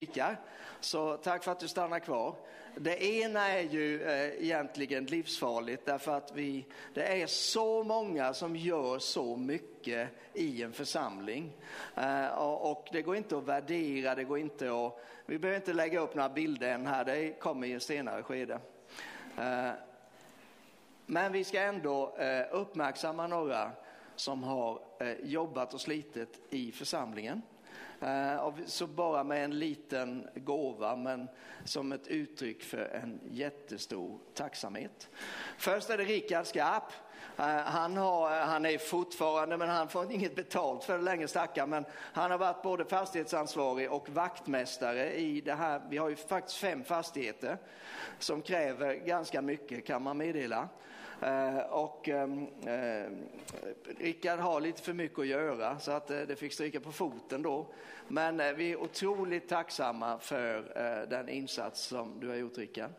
[0.00, 0.40] predikar.
[0.80, 2.34] Så tack för att du stannar kvar.
[2.76, 8.56] Det ena är ju eh, egentligen livsfarligt därför att vi, det är så många som
[8.56, 11.52] gör så mycket i en församling.
[11.96, 16.00] Eh, och, det går inte att värdera, det går inte att, vi behöver inte lägga
[16.00, 18.60] upp några bilder än här, det kommer i ett senare skede.
[19.38, 19.70] Eh,
[21.06, 23.72] men vi ska ändå eh, uppmärksamma några
[24.16, 27.42] som har eh, jobbat och slitit i församlingen.
[28.00, 31.28] Eh, så bara med en liten gåva, men
[31.64, 35.08] som ett uttryck för en jättestor tacksamhet.
[35.58, 36.92] Först är det Rickard Skarp.
[37.38, 41.70] Eh, han, har, han är fortfarande, men han får inget betalt för det längre stackaren
[41.70, 45.82] men han har varit både fastighetsansvarig och vaktmästare i det här.
[45.90, 47.58] Vi har ju faktiskt fem fastigheter
[48.18, 50.68] som kräver ganska mycket kan man meddela.
[51.22, 53.10] Eh, och ehm, eh,
[53.98, 57.42] Rickard har lite för mycket att göra så att eh, det fick stryka på foten
[57.42, 57.66] då.
[58.08, 62.90] Men vi är otroligt tacksamma för den insats som du har gjort Rickard.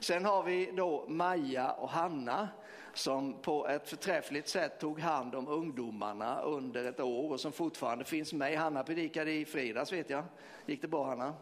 [0.00, 2.48] Sen har vi då Maja och Hanna
[2.94, 8.04] som på ett förträffligt sätt tog hand om ungdomarna under ett år och som fortfarande
[8.04, 8.58] finns med.
[8.58, 10.24] Hanna predikade i fredags vet jag.
[10.66, 11.34] Gick det bra Hanna?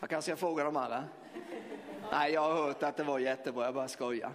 [0.00, 1.04] Jag kanske ska fråga de andra.
[2.12, 4.32] Nej, jag har hört att det var jättebra, jag bara skojar.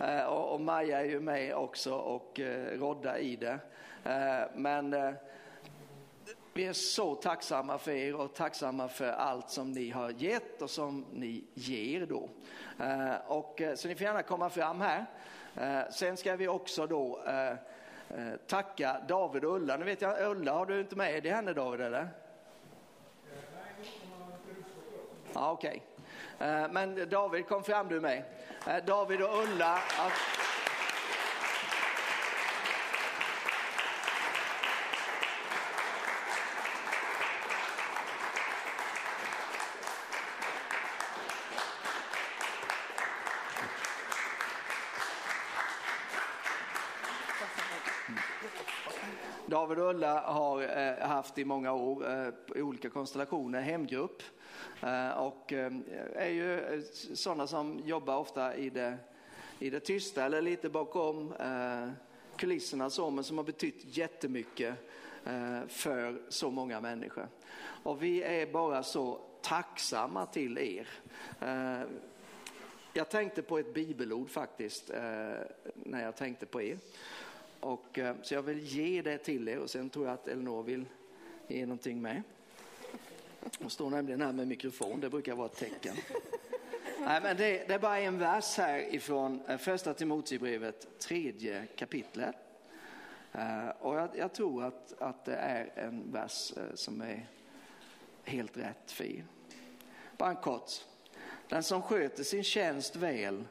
[0.00, 3.58] Eh, och, och Maja är ju med också och eh, Rodda i det.
[4.04, 5.12] Eh, men eh,
[6.52, 10.70] vi är så tacksamma för er och tacksamma för allt som ni har gett och
[10.70, 12.28] som ni ger då.
[12.84, 15.06] Eh, och, eh, så ni får gärna komma fram här.
[15.56, 17.54] Eh, sen ska vi också då eh,
[18.46, 19.76] tacka David och Ulla.
[19.76, 22.08] Nu vet jag, Ulla har du inte med dig henne David eller?
[25.32, 25.68] Ja, okej.
[25.68, 25.89] Okay.
[26.40, 28.22] Eh, men David, kom fram du med.
[28.66, 29.78] Eh, David och Ulla.
[49.46, 52.04] David och Ulla har eh, haft i många år
[52.54, 54.22] i olika konstellationer hemgrupp
[54.82, 55.72] Eh, och eh,
[56.14, 56.80] är ju eh,
[57.14, 58.96] sådana som jobbar ofta i det,
[59.58, 61.34] i det tysta eller lite bakom
[62.36, 64.74] kulisserna så, men som har betytt jättemycket
[65.68, 67.28] för så många människor.
[67.82, 70.88] Och vi är bara så tacksamma till er.
[72.92, 74.90] Jag tänkte på ett bibelord faktiskt
[75.74, 76.78] när jag tänkte på er.
[77.60, 80.84] Och, så jag vill ge det till er och sen tror jag att Elinor vill
[81.48, 82.22] ge någonting med.
[83.60, 85.96] Hon står nämligen här med mikrofon, det brukar vara ett tecken.
[87.00, 92.36] Nej, men det, det, är bara en vers här ifrån eh, första Timoteusbrevet, tredje kapitlet.
[93.32, 97.26] Eh, och jag, jag, tror att, att det är en vers eh, som är
[98.24, 99.24] helt rätt för er.
[100.16, 100.70] Bara en kort.
[101.48, 103.44] Den som sköter sin tjänst väl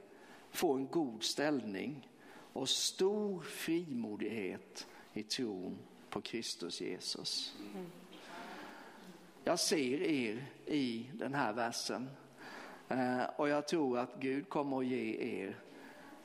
[0.52, 2.10] får en god ställning
[2.54, 5.78] och stor frimodighet i tron
[6.10, 7.56] på Kristus Jesus.
[7.74, 7.86] Mm.
[9.50, 12.10] Jag ser er i den här versen
[12.90, 15.56] eh, och jag tror att Gud kommer att ge er,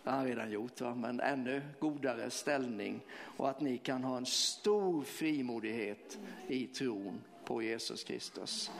[0.03, 0.95] det har han redan gjort, va?
[0.95, 3.01] men ännu godare ställning
[3.37, 6.19] och att ni kan ha en stor frimodighet
[6.49, 8.71] i tron på Jesus Kristus.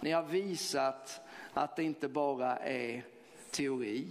[0.00, 1.20] Ni har visat
[1.54, 3.02] att det inte bara är
[3.50, 4.06] teori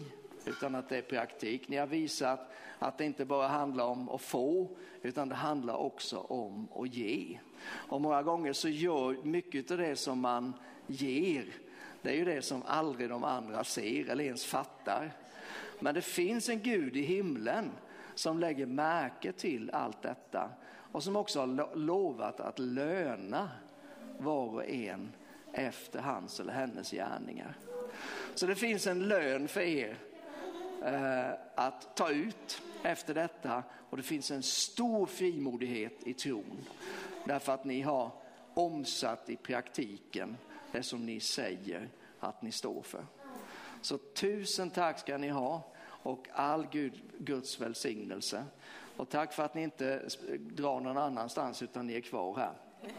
[0.48, 1.68] utan att det är praktik.
[1.68, 4.70] Ni har visat att det inte bara handlar om att få
[5.02, 7.40] utan det handlar också om att ge.
[7.68, 10.54] Och många gånger så gör mycket av det som man
[10.88, 11.46] ger,
[12.02, 15.12] det är ju det som aldrig de andra ser eller ens fattar.
[15.80, 17.72] Men det finns en Gud i himlen
[18.16, 20.50] som lägger märke till allt detta
[20.92, 23.50] och som också har lovat att löna
[24.18, 25.12] var och en
[25.54, 27.58] efter hans eller hennes gärningar.
[28.36, 29.98] Så det finns en lön för er
[31.56, 36.58] att ta ut efter detta och det finns en stor frimodighet i tron.
[37.26, 38.12] Därför att ni har
[38.54, 40.38] omsatt i praktiken
[40.72, 41.90] det som ni säger
[42.20, 43.06] att ni står för.
[43.82, 48.46] Så tusen tack ska ni ha och all Gud, Guds välsignelse.
[48.98, 50.10] Och tack för att ni inte
[50.40, 52.54] drar någon annanstans utan ni är kvar här.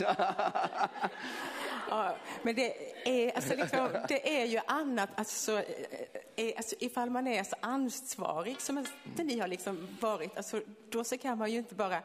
[1.90, 5.62] Ja, men det är, alltså liksom, det är ju annat, alltså,
[6.36, 11.18] är, alltså, ifall man är så ansvarig som ni har liksom varit, alltså, då så
[11.18, 11.96] kan man ju inte bara,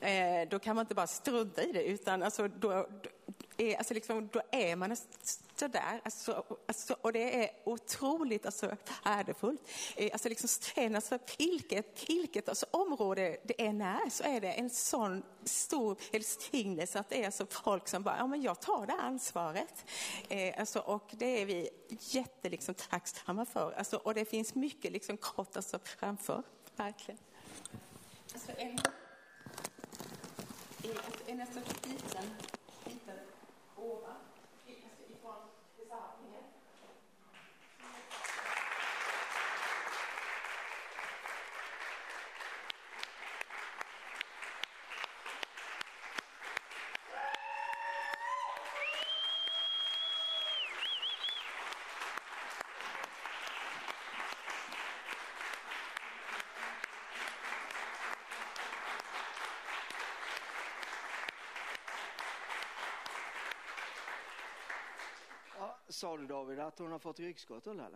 [0.00, 2.88] eh, då kan man inte bara strunta i det, utan alltså, då,
[3.58, 4.96] är, alltså liksom, då är man
[5.56, 6.00] sådär.
[6.04, 9.60] Alltså, alltså, och det är otroligt alltså, värdefullt.
[10.12, 14.70] Alltså, liksom, sen, alltså, vilket, vilket alltså, område det än är så är det en
[14.70, 18.92] sån stor välsignelse att det är alltså, folk som bara, ja men jag tar det
[18.92, 19.84] ansvaret.
[20.28, 23.72] Eh, alltså, och det är vi jätte liksom, tacksamma för.
[23.72, 26.42] Alltså, och det finns mycket liksom, kort alltså, framför,
[26.76, 27.18] verkligen.
[28.32, 28.78] Alltså, en, en,
[31.26, 31.48] en, en, en, en,
[32.16, 32.22] en,
[32.86, 33.18] en,
[33.78, 34.28] gåva.
[65.98, 67.88] Sa du David att hon har fått ryggskott eller?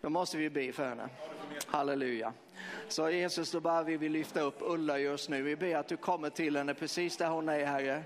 [0.00, 1.08] Då måste vi be för henne.
[1.66, 2.32] Halleluja.
[2.88, 5.42] Så Jesus, då bara vill vi lyfta upp Ulla just nu.
[5.42, 8.02] Vi ber att du kommer till henne precis där hon är, Herre.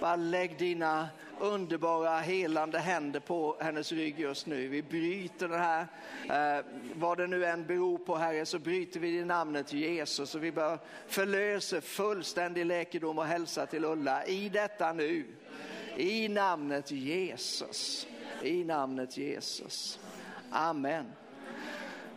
[0.00, 1.08] Bara lägg dina
[1.40, 4.68] underbara helande händer på hennes rygg just nu.
[4.68, 5.86] Vi bryter det här,
[6.58, 6.64] eh,
[6.94, 10.34] vad det nu än beror på Herre, så bryter vi i namnet Jesus.
[10.34, 15.24] Och vi bör förlösa fullständig läkedom och hälsa till Ulla i detta nu.
[16.00, 18.06] I namnet Jesus.
[18.42, 19.98] I namnet Jesus.
[20.50, 21.12] Amen.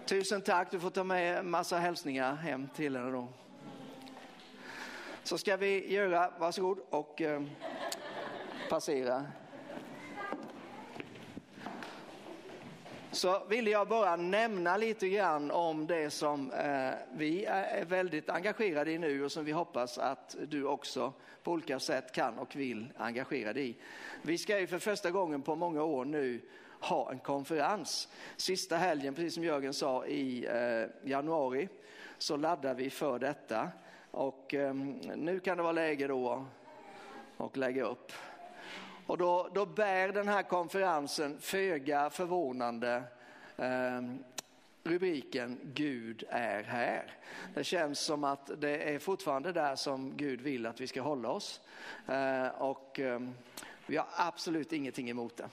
[0.05, 3.27] Tusen tack, du får ta med en massa hälsningar hem till henne då.
[5.23, 7.43] Så ska vi göra, varsågod och eh,
[8.69, 9.25] passera.
[13.13, 18.91] Så ville jag bara nämna lite grann om det som eh, vi är väldigt engagerade
[18.91, 21.13] i nu och som vi hoppas att du också
[21.43, 23.75] på olika sätt kan och vill engagera dig i.
[24.21, 26.41] Vi ska ju för första gången på många år nu
[26.79, 28.07] ha en konferens.
[28.37, 31.69] Sista helgen, precis som Jörgen sa, i eh, januari
[32.17, 33.69] så laddar vi för detta.
[34.11, 34.73] Och eh,
[35.15, 36.45] nu kan det vara läge då
[37.37, 38.11] att lägga upp.
[39.07, 43.03] Och då, då bär den här konferensen föga förvånande
[43.57, 44.01] eh,
[44.83, 47.17] rubriken Gud är här.
[47.53, 51.29] Det känns som att det är fortfarande där som Gud vill att vi ska hålla
[51.29, 51.61] oss.
[52.07, 53.19] Eh, och eh,
[53.85, 55.49] vi har absolut ingenting emot det.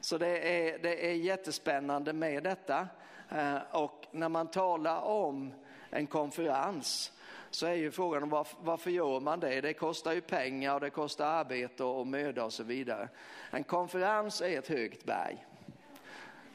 [0.00, 2.88] Så det är, det är jättespännande med detta.
[3.28, 5.54] Eh, och när man talar om
[5.90, 7.12] en konferens
[7.54, 9.60] så är ju frågan om varför, varför gör man det?
[9.60, 13.08] Det kostar ju pengar och det kostar arbete och möda och så vidare.
[13.50, 15.46] En konferens är ett högt berg.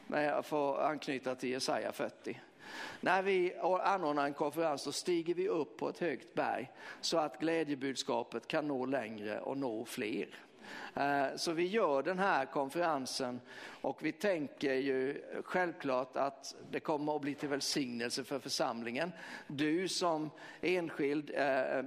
[0.06, 2.40] Men jag får anknyta till Jesaja 40.
[3.00, 6.70] När vi anordnar en konferens så stiger vi upp på ett högt berg
[7.00, 10.28] så att glädjebudskapet kan nå längre och nå fler.
[10.94, 13.40] Eh, så vi gör den här konferensen
[13.80, 19.12] och vi tänker ju självklart att det kommer att bli till välsignelse för församlingen.
[19.46, 20.30] Du som
[20.60, 21.84] enskild eh,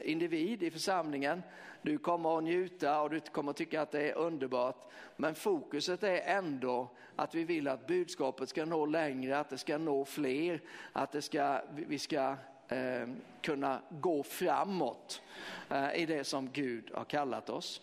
[0.00, 1.42] individ i församlingen,
[1.82, 4.92] du kommer att njuta och du kommer att tycka att det är underbart.
[5.16, 9.78] Men fokuset är ändå att vi vill att budskapet ska nå längre, att det ska
[9.78, 10.60] nå fler,
[10.92, 12.36] att det ska, vi ska
[12.68, 13.08] eh,
[13.40, 15.22] kunna gå framåt
[15.70, 17.80] eh, i det som Gud har kallat oss.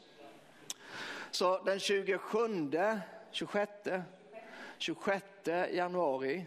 [1.34, 2.72] Så den 27,
[3.32, 3.72] 26,
[4.78, 5.26] 26
[5.72, 6.46] januari,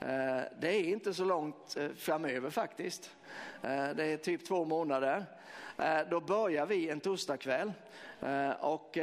[0.00, 3.10] eh, det är inte så långt eh, framöver faktiskt.
[3.62, 5.24] Eh, det är typ två månader.
[6.10, 7.72] Då börjar vi en torsdagkväll
[8.60, 8.98] och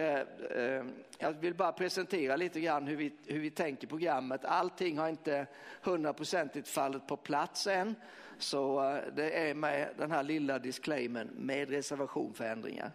[1.18, 4.46] jag vill bara presentera lite grann hur vi, hur vi tänker programmet.
[4.46, 5.48] Allting har inte
[5.82, 7.96] hundraprocentigt fallit på plats än.
[8.42, 12.92] Så eh, det är med den här lilla disclaimern med reservation för ändringar.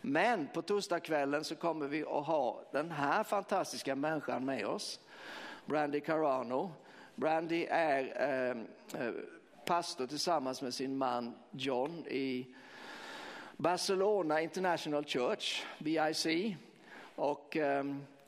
[0.00, 5.00] Men på torsdagskvällen så kommer vi att ha den här fantastiska människan med oss.
[5.66, 6.70] Brandy Carano.
[7.14, 9.12] Brandy är ehm, eh,
[9.64, 12.54] pastor tillsammans med sin man John i
[13.56, 16.26] Barcelona International Church, BIC.
[17.14, 17.84] Och eh,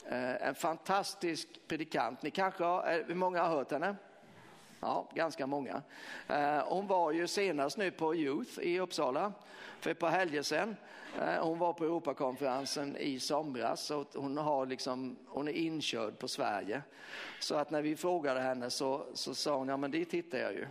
[0.06, 2.22] eh, en fantastisk predikant.
[2.22, 3.96] Ni kanske har, eh, hur många har hört henne?
[4.80, 5.82] Ja, ganska många.
[6.28, 9.32] Eh, hon var ju senast nu på Youth i Uppsala
[9.80, 10.76] för ett par helger sedan.
[11.20, 16.28] Eh, hon var på Europakonferensen i somras och hon, har liksom, hon är inkörd på
[16.28, 16.82] Sverige.
[17.40, 20.52] Så att när vi frågade henne så, så sa hon, ja men det tittar jag
[20.52, 20.66] ju.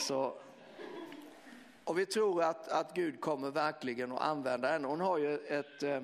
[0.00, 0.34] Så,
[1.84, 4.88] och vi tror att, att Gud kommer verkligen att använda henne.
[4.88, 6.02] Hon har ju ett, eh,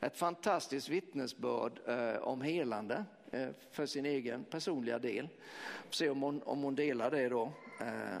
[0.00, 1.72] ett fantastiskt vittnesbörd
[2.20, 3.04] om helande.
[3.30, 5.28] Eh, för sin egen personliga del.
[5.90, 7.52] Se om hon, om hon delar det då.
[7.80, 8.18] Eh,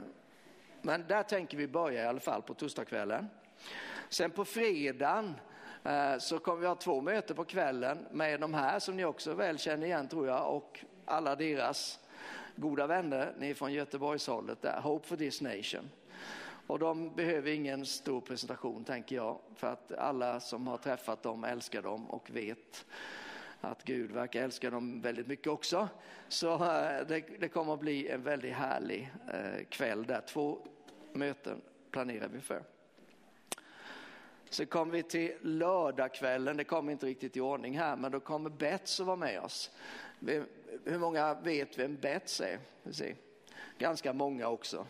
[0.82, 3.28] men där tänker vi börja i alla fall på torsdagskvällen.
[4.08, 5.34] Sen på fredagen
[5.84, 9.34] eh, så kommer vi ha två möten på kvällen med de här som ni också
[9.34, 12.00] väl känner igen tror jag och alla deras
[12.56, 15.90] goda vänner, ni är från Göteborgshållet där, Hope for this nation.
[16.66, 21.44] Och de behöver ingen stor presentation tänker jag, för att alla som har träffat dem
[21.44, 22.86] älskar dem och vet
[23.64, 25.88] att Gud verkar älska dem väldigt mycket också.
[26.28, 30.20] Så eh, det, det kommer att bli en väldigt härlig eh, kväll där.
[30.20, 30.58] Två
[31.12, 32.62] möten planerar vi för.
[34.50, 38.50] Så kommer vi till lördagskvällen, det kommer inte riktigt i ordning här, men då kommer
[38.50, 39.70] Bets att vara med oss.
[40.84, 42.58] Hur många vet vem Bets är?
[43.78, 44.86] Ganska många också.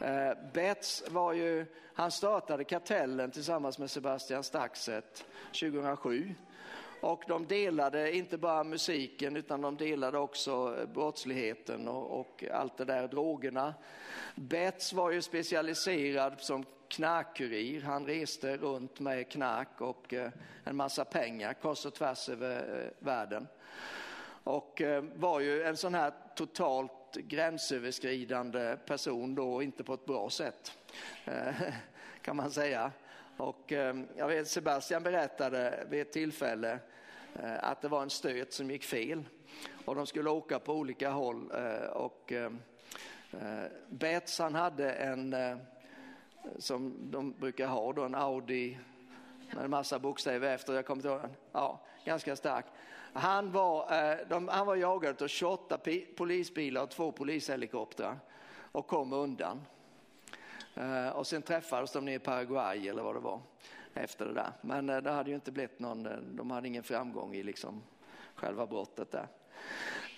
[0.00, 5.24] Eh, Bets var ju, han startade Kartellen tillsammans med Sebastian Staxet
[5.60, 6.34] 2007.
[7.00, 12.76] Och de delade inte bara musiken utan de delade också eh, brottsligheten och, och allt
[12.76, 13.74] det där, drogerna.
[14.34, 17.82] Betts var ju specialiserad som knarkkurir.
[17.82, 20.30] Han reste runt med knark och eh,
[20.64, 23.46] en massa pengar kors och tvärs över eh, världen.
[24.44, 24.82] Och
[25.14, 30.78] var ju en sån här totalt gränsöverskridande person då, inte på ett bra sätt
[32.22, 32.92] kan man säga.
[33.38, 36.78] Och eh, jag vet Sebastian berättade vid ett tillfälle
[37.34, 39.24] eh, att det var en stöt som gick fel
[39.84, 42.32] och de skulle åka på olika håll eh, och
[43.88, 45.36] Bets han hade en
[46.58, 48.78] som de brukar ha då, en Audi
[49.54, 50.72] med en massa bokstäver efter.
[50.72, 51.20] Jag kommer ihåg
[51.52, 52.64] Ja, ganska stark.
[53.12, 53.90] Han var,
[54.28, 55.78] de, han var jagad av 28
[56.16, 58.18] polisbilar och två polishelikoptrar
[58.72, 59.60] och kom undan.
[60.78, 63.40] Eh, och sen träffades de nere i Paraguay eller vad det var
[63.94, 64.52] efter det där.
[64.60, 67.82] Men eh, det hade ju inte blivit någon, eh, de hade ingen framgång i liksom
[68.34, 69.28] själva brottet där.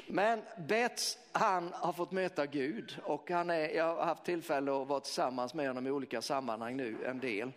[0.07, 4.89] Men Bets, han har fått möta Gud och han är, jag har haft tillfälle att
[4.89, 7.53] vara tillsammans med honom i olika sammanhang nu, en del.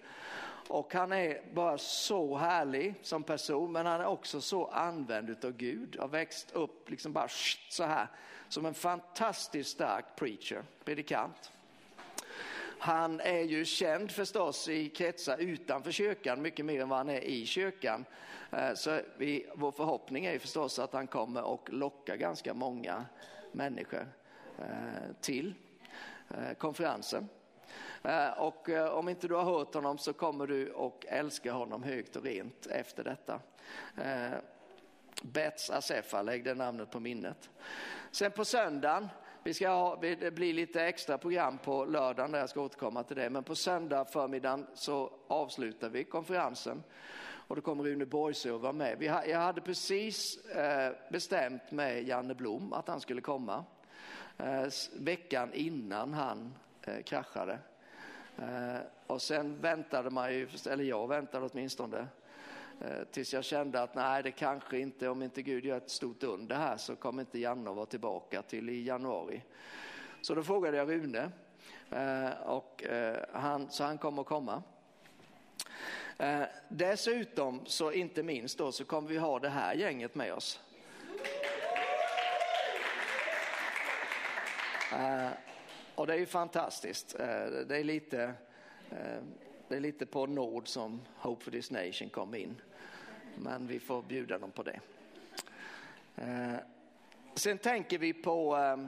[0.67, 5.51] Och han är bara så härlig som person, men han är också så använd av
[5.51, 5.97] Gud.
[5.99, 7.27] Har växt upp liksom bara
[7.69, 8.07] så här,
[8.49, 11.51] som en fantastiskt stark preacher, predikant.
[12.83, 17.19] Han är ju känd förstås i kretsar utanför kyrkan, mycket mer än vad han är
[17.19, 18.05] i kyrkan.
[18.51, 23.05] Eh, så vi, vår förhoppning är förstås att han kommer att locka ganska många
[23.51, 24.07] människor
[24.59, 25.53] eh, till
[26.29, 27.29] eh, konferensen.
[28.37, 32.23] Och om inte du har hört honom så kommer du att älska honom högt och
[32.23, 33.39] rent efter detta.
[35.21, 37.49] Bets Assefa, lägg det namnet på minnet.
[38.11, 39.09] Sen på söndagen,
[39.43, 43.15] vi ska ha, det blir lite extra program på lördagen där jag ska återkomma till
[43.15, 46.83] det, men på söndag förmiddagen så avslutar vi konferensen
[47.47, 49.03] och då kommer Rune Borgsö att vara med.
[49.03, 53.65] jag hade precis eh, bestämt med Janne Blom att han skulle komma
[54.37, 57.59] eh, veckan innan han eh, kraschade.
[58.37, 62.07] Eh, och sen väntade man ju, eller jag väntade åtminstone,
[62.83, 66.23] Eh, tills jag kände att nej, det kanske inte, om inte Gud gör ett stort
[66.23, 69.41] under här så kommer inte Janne att vara tillbaka till i januari.
[70.21, 71.31] Så då frågade jag Rune
[71.91, 74.63] eh, och eh, han, så han kommer att komma.
[76.69, 80.59] Dessutom, så inte minst då, så kommer vi ha det här gänget med oss.
[85.95, 87.15] Och det är ju fantastiskt.
[87.67, 88.33] Det är lite,
[89.67, 92.55] det är lite på nåd som Hope for this nation kom in.
[93.37, 94.79] Men vi får bjuda dem på det.
[96.15, 96.55] Eh,
[97.35, 98.87] sen tänker vi på, eh,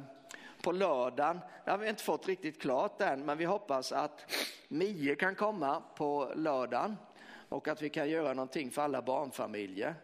[0.64, 1.40] på lördagen.
[1.66, 4.32] Det har vi inte fått riktigt klart än, men vi hoppas att
[4.68, 6.98] Mie kan komma på lördagen
[7.50, 9.96] och att vi kan göra någonting för alla barnfamiljer.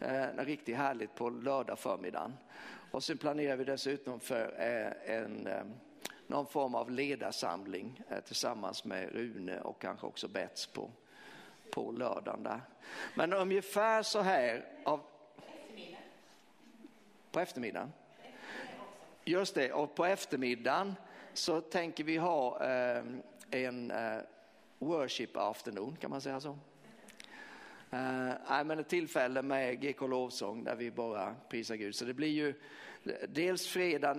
[0.00, 2.36] Eh, riktigt härligt på lördag förmiddagen.
[2.90, 5.64] Och sen planerar vi dessutom för eh, en, eh,
[6.26, 10.90] någon form av ledarsamling eh, tillsammans med Rune och kanske också Bets på,
[11.70, 12.60] på lördagen där.
[13.14, 15.00] Men ungefär så här av...
[17.30, 17.92] På eftermiddagen?
[19.24, 20.94] Just det, och på eftermiddagen
[21.32, 23.04] så tänker vi ha eh,
[23.50, 24.18] en eh,
[24.78, 26.58] worship afternoon, kan man säga så?
[27.90, 31.94] Eh, men ett tillfälle med GK Lovsång där vi bara prisar Gud.
[31.94, 32.54] Så det blir ju
[33.28, 34.16] dels fredag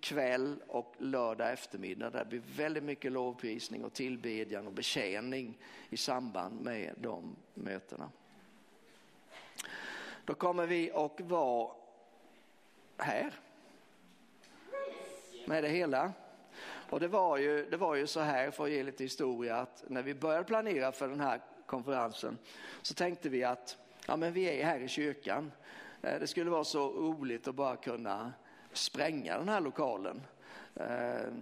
[0.00, 2.10] kväll och lördag eftermiddag.
[2.10, 5.58] Där det blir väldigt mycket lovprisning och tillbedjan och betjäning
[5.90, 8.10] i samband med de mötena.
[10.24, 11.70] Då kommer vi att vara
[12.96, 13.32] här
[15.46, 16.12] med det hela.
[16.90, 19.84] Och det var, ju, det var ju så här, för att ge lite historia, att
[19.86, 22.38] när vi började planera för den här konferensen
[22.82, 25.52] så tänkte vi att ja, men vi är här i kyrkan.
[26.02, 28.32] Eh, det skulle vara så roligt att bara kunna
[28.72, 30.22] spränga den här lokalen.
[30.74, 31.32] Eh,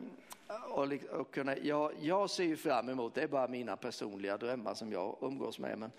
[0.69, 4.75] och, och kunna, jag, jag ser ju fram emot, det är bara mina personliga drömmar
[4.75, 5.93] som jag umgås med, men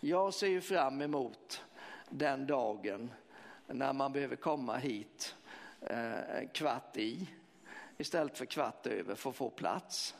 [0.00, 1.64] jag ser ju fram emot
[2.08, 3.10] den dagen
[3.66, 5.34] när man behöver komma hit
[5.80, 7.28] eh, kvart i
[7.98, 10.14] istället för kvart över för att få plats.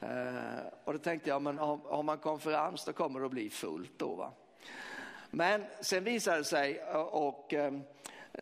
[0.00, 3.50] Eh, och då tänkte jag, men har, har man konferens då kommer det att bli
[3.50, 4.14] fullt då.
[4.14, 4.32] Va?
[5.30, 7.72] Men sen visade det sig, och, och eh,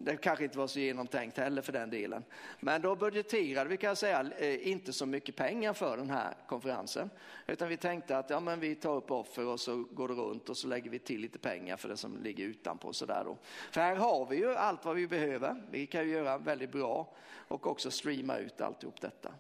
[0.00, 2.24] det kanske inte var så genomtänkt heller för den delen.
[2.60, 6.34] Men då budgeterade vi kan jag säga eh, inte så mycket pengar för den här
[6.46, 7.10] konferensen.
[7.46, 10.48] Utan vi tänkte att ja, men vi tar upp offer och så går det runt
[10.48, 12.92] och så lägger vi till lite pengar för det som ligger utanpå.
[12.92, 13.38] Sådär då.
[13.70, 15.62] För här har vi ju allt vad vi behöver.
[15.70, 17.14] Vi kan ju göra väldigt bra
[17.48, 19.34] och också streama ut alltihop detta.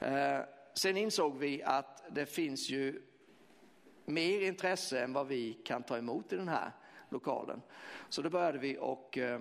[0.00, 0.40] Eh,
[0.74, 3.02] sen insåg vi att det finns ju
[4.04, 6.70] mer intresse än vad vi kan ta emot i den här
[7.08, 7.62] lokalen.
[8.08, 9.40] Så då började vi och eh,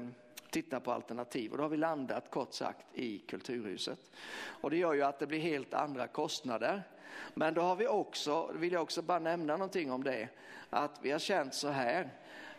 [0.54, 4.12] titta på alternativ och då har vi landat kort sagt i Kulturhuset.
[4.36, 6.84] Och det gör ju att det blir helt andra kostnader.
[7.34, 10.30] Men då har vi också, vill jag också bara nämna någonting om det,
[10.70, 12.10] att vi har känt så här.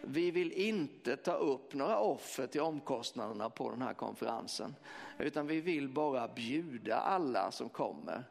[0.01, 4.75] Vi vill inte ta upp några offer till omkostnaderna på den här konferensen,
[5.19, 8.25] utan vi vill bara bjuda alla som kommer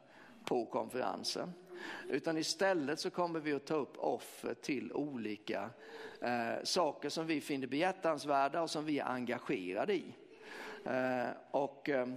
[0.46, 1.54] på konferensen.
[2.10, 5.70] Utan istället så kommer vi att ta upp offer till olika
[6.22, 10.16] eh, saker som vi finner behjärtansvärda och som vi är engagerade i.
[10.86, 12.08] Eh, och, eh,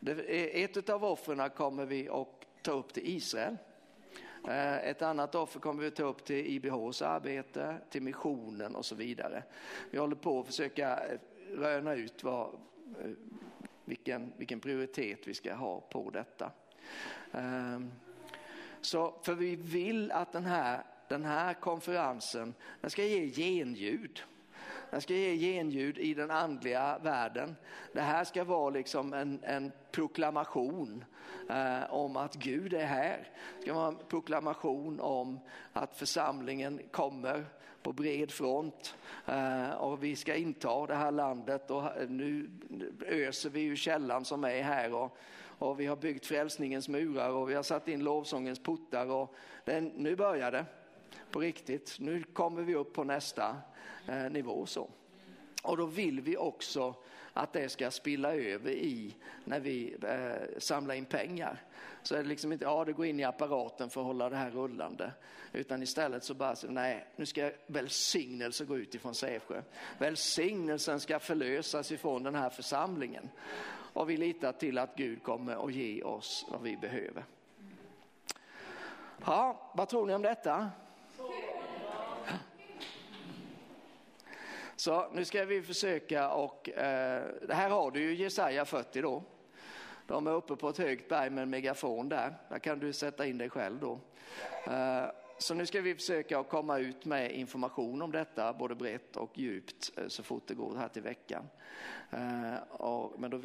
[0.00, 3.56] det, ett av offren kommer vi att ta upp till Israel.
[4.48, 8.84] Eh, ett annat offer kommer vi att ta upp till IBHs arbete, till missionen och
[8.84, 9.42] så vidare.
[9.90, 11.18] Vi håller på att försöka eh,
[11.56, 12.46] röna ut vad,
[13.00, 13.10] eh,
[13.84, 16.50] vilken, vilken prioritet vi ska ha på detta.
[18.80, 24.22] Så, för vi vill att den här, den här konferensen den ska ge genljud.
[24.90, 27.56] Den ska ge genljud i den andliga världen.
[27.92, 31.04] Det här ska vara liksom en, en proklamation
[31.50, 33.28] eh, om att Gud är här.
[33.56, 35.40] Det ska vara en proklamation om
[35.72, 37.44] att församlingen kommer
[37.82, 38.94] på bred front
[39.26, 42.50] eh, och vi ska inta det här landet och nu
[43.06, 45.18] öser vi ju källan som är här och
[45.60, 49.84] och vi har byggt frälsningens murar och vi har satt in lovsångens portar och den,
[49.86, 50.64] nu börjar det
[51.30, 51.96] på riktigt.
[51.98, 53.56] Nu kommer vi upp på nästa
[54.08, 54.66] eh, nivå.
[54.66, 54.90] så.
[55.62, 56.94] Och då vill vi också
[57.32, 61.62] att det ska spilla över i när vi eh, samlar in pengar.
[62.02, 64.36] Så är det liksom inte, ja det går in i apparaten för att hålla det
[64.36, 65.12] här rullande.
[65.52, 69.62] Utan istället så bara, nej nu ska välsignelse gå ut ifrån Sävsjö.
[69.98, 73.28] Välsignelsen ska förlösas ifrån den här församlingen
[73.92, 77.24] och vi litar till att Gud kommer att ge oss vad vi behöver.
[79.26, 80.70] Ja, vad tror ni om detta?
[84.76, 89.22] Så nu ska vi försöka och eh, här har du ju Jesaja 40 då.
[90.06, 92.34] De är uppe på ett högt berg med en megafon där.
[92.48, 93.98] Där kan du sätta in dig själv då.
[94.72, 95.04] Eh,
[95.40, 99.38] så nu ska vi försöka att komma ut med information om detta, både brett och
[99.38, 101.48] djupt, eh, så fort det går här till veckan.
[102.10, 103.40] Eh, men då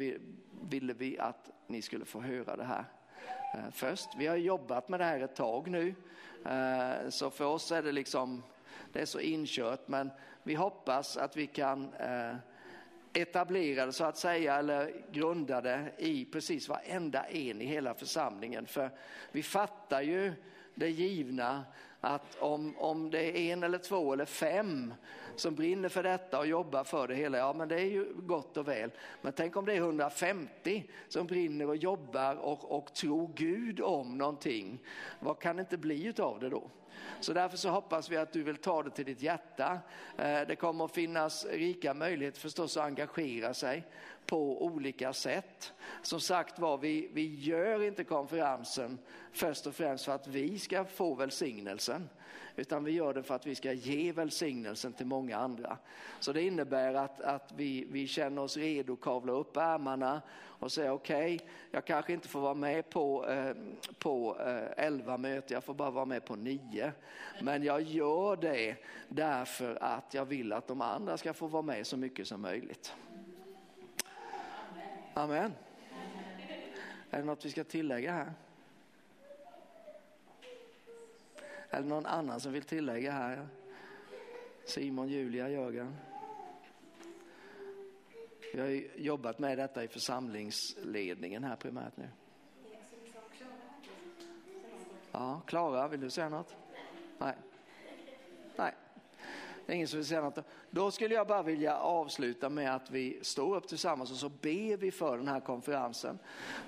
[0.62, 2.84] ville vi att ni skulle få höra det här
[3.54, 4.08] eh, först.
[4.18, 5.94] Vi har jobbat med det här ett tag nu,
[7.08, 8.42] så för oss är det liksom,
[8.92, 10.10] det är så inkört, men
[10.42, 11.94] vi hoppas att vi kan
[13.12, 18.66] etablera det så att säga, eller grunda det i precis varenda en i hela församlingen.
[18.66, 18.90] För
[19.32, 20.32] vi fattar ju
[20.76, 21.64] det givna
[22.00, 24.94] att om, om det är en eller två eller fem
[25.36, 28.56] som brinner för detta och jobbar för det hela, ja men det är ju gott
[28.56, 28.90] och väl.
[29.22, 34.18] Men tänk om det är 150 som brinner och jobbar och, och tror Gud om
[34.18, 34.78] någonting.
[35.20, 36.70] Vad kan det inte bli utav det då?
[37.20, 39.78] Så därför så hoppas vi att du vill ta det till ditt hjärta.
[40.18, 43.84] Eh, det kommer att finnas rika möjligheter förstås att engagera sig
[44.26, 45.72] på olika sätt.
[46.02, 48.98] Som sagt var, vi, vi gör inte konferensen
[49.36, 52.08] först och främst för att vi ska få välsignelsen,
[52.56, 55.78] utan vi gör det för att vi ska ge välsignelsen till många andra.
[56.20, 60.22] Så det innebär att, att vi, vi känner oss redo att kavla upp ärmarna
[60.58, 63.56] och säga okej, okay, jag kanske inte får vara med på, eh,
[63.98, 66.92] på eh, elva möten, jag får bara vara med på nio.
[67.42, 68.76] Men jag gör det
[69.08, 72.94] därför att jag vill att de andra ska få vara med så mycket som möjligt.
[75.14, 75.52] Amen.
[77.10, 78.32] Är det något vi ska tillägga här?
[81.76, 83.48] Är det någon annan som vill tillägga här?
[84.64, 85.96] Simon, Julia, Jörgen?
[88.54, 92.08] Vi har jobbat med detta i församlingsledningen här primärt nu.
[95.12, 96.56] Ja, Klara, vill du säga något?
[97.18, 97.34] Nej.
[98.56, 98.74] Nej.
[99.66, 100.38] Det är ingen som vill säga något.
[100.70, 104.76] Då skulle jag bara vilja avsluta med att vi står upp tillsammans och så ber
[104.76, 106.18] vi för den här konferensen.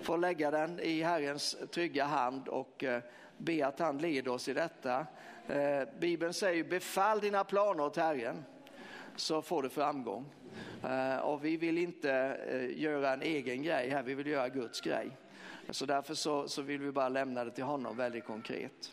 [0.03, 3.03] Får lägga den i Herrens trygga hand och eh,
[3.37, 5.07] be att han leder oss i detta.
[5.49, 8.45] Eh, Bibeln säger befall dina planer åt Herren
[9.17, 10.25] så får du framgång.
[10.85, 12.41] Eh, och vi vill inte
[12.77, 15.11] göra en egen grej här, vi vill göra Guds grej.
[15.71, 18.93] Så därför så, så vill vi bara lämna det till honom väldigt konkret.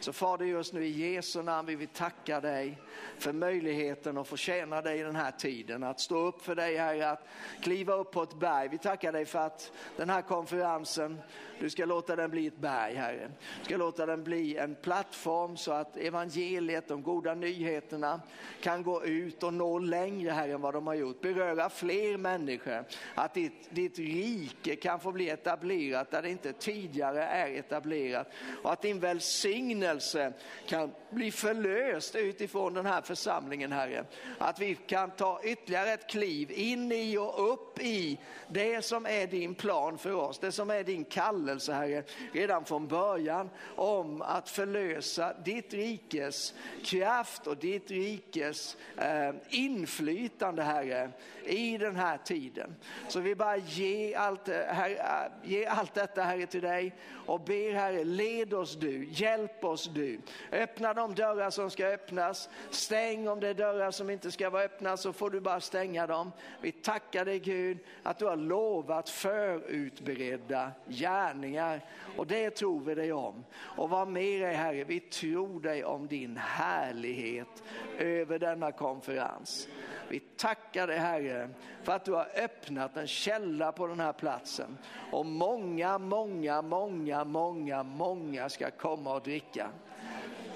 [0.00, 2.78] Så Fader, just nu i Jesu namn vill vi tacka dig
[3.18, 5.84] för möjligheten att få tjäna dig i den här tiden.
[5.84, 7.26] Att stå upp för dig Herre, att
[7.60, 8.68] kliva upp på ett berg.
[8.68, 11.18] Vi tackar dig för att den här konferensen,
[11.60, 13.30] du ska låta den bli ett berg Herre.
[13.58, 18.20] Du ska låta den bli en plattform så att evangeliet, de goda nyheterna
[18.60, 21.20] kan gå ut och nå längre Herre än vad de har gjort.
[21.20, 22.84] Beröra fler människor.
[23.14, 28.28] Att ditt, ditt rike kan få bli etablerat där det inte tidigare är etablerat.
[28.62, 30.32] Och att din välsignelse
[30.66, 34.04] kan bli förlöst utifrån den här församlingen, Herre.
[34.38, 39.26] Att vi kan ta ytterligare ett kliv in i och upp i det som är
[39.26, 44.50] din plan för oss, det som är din kallelse, Herre, redan från början om att
[44.50, 51.10] förlösa ditt rikes kraft och ditt rikes eh, inflytande, Herre,
[51.44, 52.74] i den här tiden.
[53.08, 56.94] Så vi bara ge allt, eh, herre, eh, ge allt detta, Herre, till dig
[57.26, 60.20] och ber, Herre, led oss du, hjälp oss du.
[60.52, 64.62] Öppna de dörrar som ska öppnas, stäng om det är dörrar som inte ska vara
[64.62, 66.32] öppna så får du bara stänga dem.
[66.60, 71.80] Vi tackar dig Gud att du har lovat förutberedda gärningar
[72.16, 73.44] och det tror vi dig om.
[73.58, 77.62] Och vad mer är Herre, vi tror dig om din härlighet
[77.98, 79.68] över denna konferens.
[80.08, 81.50] Vi tackar dig Herre
[81.82, 84.78] för att du har öppnat en källa på den här platsen
[85.12, 89.70] och många, många, många, många, många ska komma och dricka.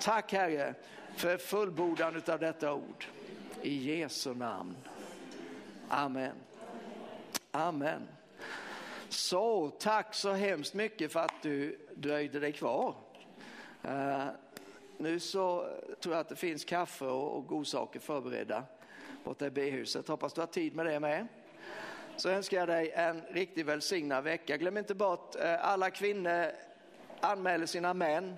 [0.01, 0.75] Tack Herre
[1.17, 3.05] för fullbordan av detta ord.
[3.63, 4.77] I Jesu namn.
[5.89, 6.35] Amen.
[7.51, 8.09] Amen.
[9.09, 12.95] Så tack så hemskt mycket för att du dröjde dig kvar.
[13.85, 14.27] Uh,
[14.99, 15.67] nu så
[16.01, 18.65] tror jag att det finns kaffe och, och godsaker förberedda
[19.25, 20.09] borta i B-huset.
[20.09, 21.27] Hoppas du har tid med det med.
[22.21, 24.57] Så önskar jag dig en riktigt välsignad vecka.
[24.57, 26.47] Glöm inte bort eh, alla kvinnor
[27.21, 28.37] anmäler sina män